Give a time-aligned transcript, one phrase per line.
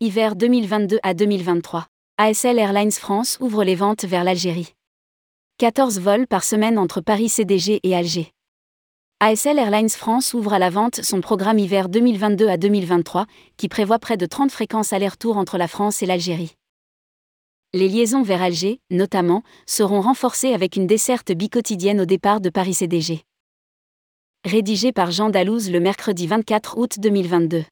[0.00, 1.86] hiver 2022 à 2023.
[2.18, 4.74] ASL Airlines France ouvre les ventes vers l'Algérie.
[5.58, 8.32] 14 vols par semaine entre Paris CDG et Alger.
[9.20, 13.26] ASL Airlines France ouvre à la vente son programme hiver 2022 à 2023,
[13.56, 16.56] qui prévoit près de 30 fréquences aller-retour entre la France et l'Algérie.
[17.72, 22.74] Les liaisons vers Alger, notamment, seront renforcées avec une desserte bicotidienne au départ de Paris
[22.74, 23.22] CDG.
[24.44, 27.64] Rédigé par Jean Dalouse le mercredi 24 août 2022.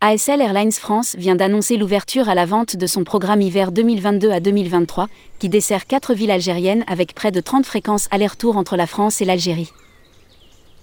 [0.00, 4.38] ASL Airlines France vient d'annoncer l'ouverture à la vente de son programme hiver 2022 à
[4.38, 5.08] 2023,
[5.40, 9.24] qui dessert quatre villes algériennes avec près de 30 fréquences aller-retour entre la France et
[9.24, 9.72] l'Algérie.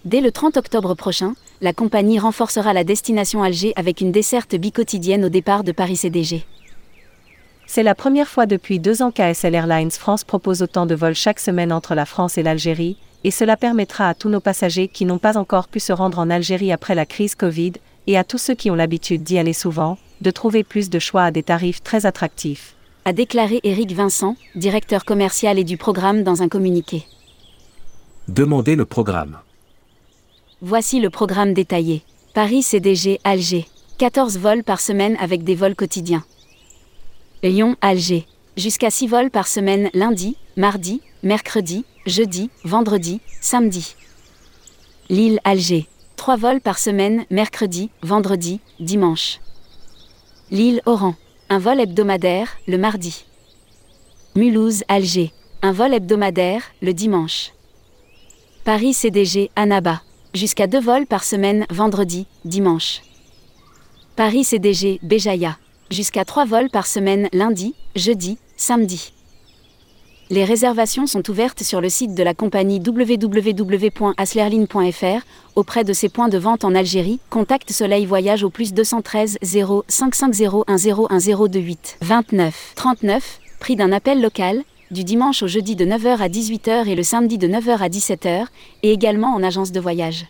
[0.04, 5.24] Dès le 30 octobre prochain, la compagnie renforcera la destination Alger avec une desserte bicotidienne
[5.24, 6.44] au départ de Paris CDG.
[7.68, 11.40] C'est la première fois depuis deux ans qu'ASL Airlines France propose autant de vols chaque
[11.40, 15.20] semaine entre la France et l'Algérie, et cela permettra à tous nos passagers qui n'ont
[15.20, 17.72] pas encore pu se rendre en Algérie après la crise Covid,
[18.08, 21.24] et à tous ceux qui ont l'habitude d'y aller souvent, de trouver plus de choix
[21.24, 22.76] à des tarifs très attractifs.
[23.06, 27.06] A déclaré Éric Vincent, directeur commercial et du programme dans un communiqué.
[28.28, 29.38] Demandez le programme.
[30.62, 32.02] Voici le programme détaillé.
[32.34, 33.68] Paris CDG Alger.
[33.98, 36.26] 14 vols par semaine avec des vols quotidiens.
[37.44, 38.26] Lyon Alger.
[38.58, 43.96] Jusqu'à 6 vols par semaine lundi, mardi, mercredi, jeudi, vendredi, samedi.
[45.10, 45.88] Lille Alger.
[46.26, 49.40] 3 vols par semaine, mercredi, vendredi, dimanche.
[50.50, 51.14] Lille Oran.
[51.50, 53.26] Un vol hebdomadaire, le mardi.
[54.36, 55.32] Mulhouse Alger.
[55.62, 57.52] Un vol hebdomadaire, le dimanche.
[58.64, 60.02] Paris CDG Annaba.
[60.34, 63.04] Jusqu'à 2 vols par semaine, vendredi, dimanche.
[64.16, 65.60] Paris CDG Béjaïa.
[65.92, 69.14] Jusqu'à 3 vols par semaine, lundi, jeudi, samedi.
[70.32, 75.24] Les réservations sont ouvertes sur le site de la compagnie www.aslerline.fr,
[75.56, 77.20] auprès de ses points de vente en Algérie.
[77.30, 80.66] Contact Soleil Voyage au plus 213 0 550
[82.02, 86.96] 29 39, prix d'un appel local, du dimanche au jeudi de 9h à 18h et
[86.96, 88.48] le samedi de 9h à 17h,
[88.82, 90.26] et également en agence de voyage.